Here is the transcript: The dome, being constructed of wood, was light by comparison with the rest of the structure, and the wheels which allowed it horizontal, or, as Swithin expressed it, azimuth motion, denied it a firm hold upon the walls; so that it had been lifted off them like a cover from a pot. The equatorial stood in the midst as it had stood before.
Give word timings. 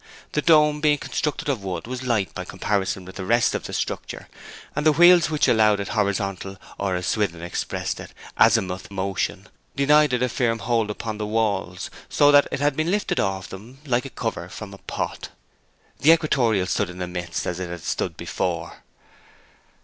The 0.31 0.41
dome, 0.41 0.81
being 0.81 0.97
constructed 0.97 1.47
of 1.47 1.63
wood, 1.63 1.85
was 1.85 2.01
light 2.01 2.33
by 2.33 2.43
comparison 2.43 3.05
with 3.05 3.17
the 3.17 3.23
rest 3.23 3.53
of 3.53 3.65
the 3.65 3.71
structure, 3.71 4.29
and 4.75 4.83
the 4.83 4.93
wheels 4.93 5.29
which 5.29 5.47
allowed 5.47 5.79
it 5.79 5.89
horizontal, 5.89 6.57
or, 6.79 6.95
as 6.95 7.05
Swithin 7.05 7.43
expressed 7.43 7.99
it, 7.99 8.11
azimuth 8.35 8.89
motion, 8.89 9.47
denied 9.75 10.13
it 10.13 10.23
a 10.23 10.29
firm 10.29 10.57
hold 10.57 10.89
upon 10.89 11.19
the 11.19 11.27
walls; 11.27 11.91
so 12.09 12.31
that 12.31 12.47
it 12.51 12.59
had 12.61 12.75
been 12.75 12.89
lifted 12.89 13.19
off 13.19 13.49
them 13.49 13.77
like 13.85 14.05
a 14.05 14.09
cover 14.09 14.49
from 14.49 14.73
a 14.73 14.79
pot. 14.79 15.29
The 15.99 16.11
equatorial 16.11 16.65
stood 16.65 16.89
in 16.89 16.97
the 16.97 17.05
midst 17.05 17.45
as 17.45 17.59
it 17.59 17.69
had 17.69 17.83
stood 17.83 18.17
before. 18.17 18.81